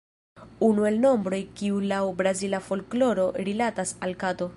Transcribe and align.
Unu 0.67 0.87
el 0.91 0.95
nombroj 1.03 1.41
kiu 1.59 1.81
laŭ 1.91 2.01
Brazila 2.21 2.61
folkloro 2.71 3.27
rilatas 3.49 3.93
al 4.09 4.17
kato. 4.25 4.49